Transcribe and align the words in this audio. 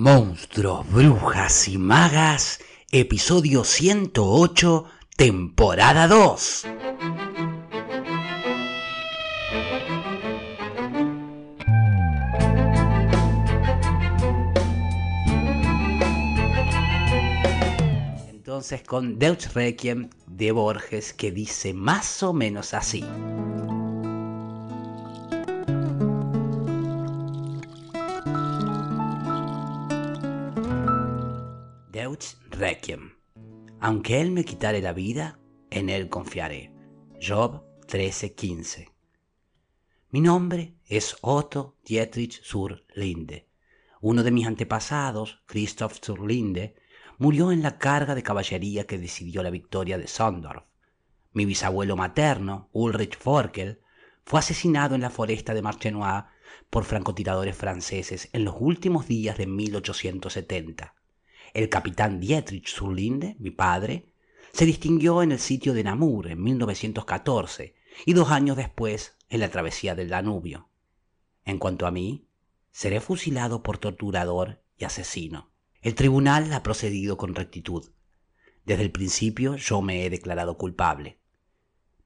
Monstruos, 0.00 0.88
Brujas 0.92 1.66
y 1.66 1.76
Magas, 1.76 2.60
episodio 2.92 3.64
108, 3.64 4.84
temporada 5.16 6.06
2. 6.06 6.66
Entonces 18.28 18.82
con 18.84 19.18
Deutsch 19.18 19.48
Requiem 19.52 20.10
de 20.28 20.52
Borges 20.52 21.12
que 21.12 21.32
dice 21.32 21.74
más 21.74 22.22
o 22.22 22.32
menos 22.32 22.72
así. 22.72 23.04
Deutsch 31.98 32.36
Requiem. 32.50 33.16
Aunque 33.80 34.20
Él 34.20 34.30
me 34.30 34.44
quitare 34.44 34.80
la 34.80 34.92
vida, 34.92 35.40
en 35.68 35.88
Él 35.88 36.08
confiaré. 36.08 36.72
Job 37.20 37.64
13:15. 37.88 38.92
Mi 40.10 40.20
nombre 40.20 40.76
es 40.86 41.16
Otto 41.22 41.74
Dietrich 41.84 42.40
zur 42.44 42.84
Linde. 42.94 43.48
Uno 44.00 44.22
de 44.22 44.30
mis 44.30 44.46
antepasados, 44.46 45.42
Christoph 45.46 45.98
zur 46.00 46.24
Linde, 46.24 46.76
murió 47.18 47.50
en 47.50 47.62
la 47.62 47.78
carga 47.78 48.14
de 48.14 48.22
caballería 48.22 48.86
que 48.86 48.98
decidió 48.98 49.42
la 49.42 49.50
victoria 49.50 49.98
de 49.98 50.06
Sondorf. 50.06 50.68
Mi 51.32 51.46
bisabuelo 51.46 51.96
materno, 51.96 52.68
Ulrich 52.70 53.18
Forkel, 53.18 53.80
fue 54.24 54.38
asesinado 54.38 54.94
en 54.94 55.00
la 55.00 55.10
foresta 55.10 55.52
de 55.52 55.62
Marchenois 55.62 56.26
por 56.70 56.84
francotiradores 56.84 57.56
franceses 57.56 58.28
en 58.32 58.44
los 58.44 58.54
últimos 58.56 59.08
días 59.08 59.36
de 59.36 59.48
1870. 59.48 60.94
El 61.54 61.68
capitán 61.68 62.20
Dietrich 62.20 62.68
Zurlinde, 62.68 63.36
mi 63.38 63.50
padre, 63.50 64.12
se 64.52 64.64
distinguió 64.64 65.22
en 65.22 65.32
el 65.32 65.38
sitio 65.38 65.74
de 65.74 65.84
Namur 65.84 66.28
en 66.28 66.42
1914 66.42 67.74
y 68.06 68.12
dos 68.12 68.30
años 68.30 68.56
después 68.56 69.16
en 69.28 69.40
la 69.40 69.50
travesía 69.50 69.94
del 69.94 70.08
Danubio. 70.08 70.68
En 71.44 71.58
cuanto 71.58 71.86
a 71.86 71.90
mí, 71.90 72.28
seré 72.70 73.00
fusilado 73.00 73.62
por 73.62 73.78
torturador 73.78 74.62
y 74.76 74.84
asesino. 74.84 75.50
El 75.80 75.94
tribunal 75.94 76.52
ha 76.52 76.62
procedido 76.62 77.16
con 77.16 77.34
rectitud. 77.34 77.92
Desde 78.64 78.82
el 78.82 78.90
principio 78.90 79.56
yo 79.56 79.80
me 79.80 80.04
he 80.04 80.10
declarado 80.10 80.58
culpable. 80.58 81.20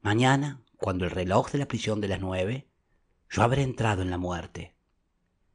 Mañana, 0.00 0.62
cuando 0.77 1.04
el 1.04 1.10
reloj 1.10 1.50
de 1.50 1.58
la 1.58 1.68
prisión 1.68 2.00
de 2.00 2.08
las 2.08 2.20
nueve, 2.20 2.68
yo 3.30 3.42
habré 3.42 3.62
entrado 3.62 4.02
en 4.02 4.10
la 4.10 4.18
muerte. 4.18 4.77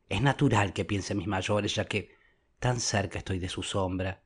Es 0.09 0.22
natural 0.22 0.73
que 0.73 0.85
piensen 0.85 1.17
mis 1.17 1.27
mayores, 1.27 1.75
ya 1.75 1.85
que 1.85 2.16
tan 2.59 2.80
cerca 2.80 3.19
estoy 3.19 3.39
de 3.39 3.50
su 3.50 3.63
sombra, 3.63 4.23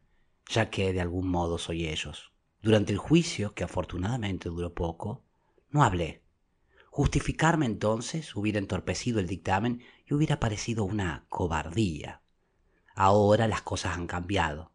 ya 0.50 0.70
que 0.70 0.94
de 0.94 1.02
algún 1.02 1.28
modo 1.28 1.58
soy 1.58 1.88
ellos. 1.88 2.32
Durante 2.62 2.92
el 2.94 2.98
juicio, 2.98 3.54
que 3.54 3.64
afortunadamente 3.64 4.50
duró 4.50 4.74
poco, 4.74 5.24
no 5.70 5.84
hablé. 5.84 6.22
Justificarme 6.90 7.66
entonces 7.66 8.36
hubiera 8.36 8.59
entorpecido 8.59 9.20
el 9.20 9.28
dictamen 9.28 9.82
y 10.06 10.14
hubiera 10.14 10.40
parecido 10.40 10.84
una 10.84 11.26
cobardía. 11.30 12.22
Ahora 12.96 13.48
las 13.48 13.62
cosas 13.62 13.96
han 13.96 14.08
cambiado. 14.08 14.72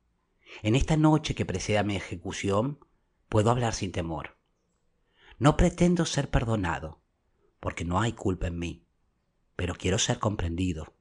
En 0.62 0.74
esta 0.74 0.96
noche 0.96 1.34
que 1.34 1.44
precede 1.44 1.78
a 1.78 1.82
mi 1.82 1.96
ejecución, 1.96 2.78
puedo 3.28 3.50
hablar 3.50 3.74
sin 3.74 3.92
temor. 3.92 4.36
No 5.38 5.56
pretendo 5.56 6.06
ser 6.06 6.30
perdonado, 6.30 7.00
porque 7.60 7.84
no 7.84 8.00
hay 8.00 8.12
culpa 8.12 8.46
en 8.46 8.58
mí, 8.58 8.86
pero 9.54 9.74
quiero 9.74 9.98
ser 9.98 10.18
comprendido. 10.18 10.94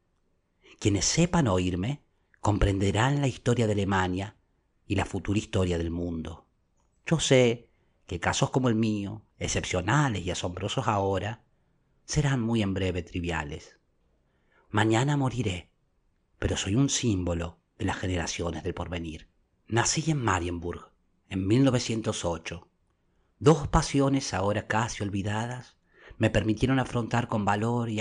Quienes 0.80 1.06
sepan 1.06 1.48
oírme 1.48 2.05
comprenderán 2.46 3.22
la 3.22 3.28
historia 3.28 3.66
de 3.66 3.74
Alemania 3.74 4.36
y 4.86 4.94
la 4.94 5.06
futura 5.06 5.40
historia 5.40 5.80
del 5.80 5.90
mundo. 5.90 6.46
Yo 7.08 7.20
sé 7.20 7.72
que 8.06 8.20
casos 8.20 8.52
como 8.52 8.70
el 8.70 8.76
mío, 8.76 9.26
excepcionales 9.40 10.24
y 10.24 10.30
asombrosos 10.30 10.88
ahora, 10.88 11.44
serán 12.04 12.42
muy 12.42 12.62
en 12.62 12.76
breve 12.76 13.02
triviales. 13.02 13.80
Mañana 14.70 15.18
moriré, 15.18 15.72
pero 16.38 16.56
soy 16.56 16.76
un 16.76 16.90
símbolo 16.90 17.58
de 17.80 17.86
las 17.86 17.98
generaciones 17.98 18.62
del 18.62 18.76
porvenir. 18.76 19.28
Nací 19.68 20.12
en 20.12 20.24
Marienburg 20.24 20.92
en 21.30 21.48
1908. 21.48 22.70
Dos 23.40 23.68
pasiones 23.70 24.36
ahora 24.36 24.68
casi 24.68 25.02
olvidadas 25.02 25.78
me 26.20 26.30
permitieron 26.30 26.78
afrontar 26.78 27.28
con 27.28 27.44
valor 27.44 27.90
y 27.90 27.94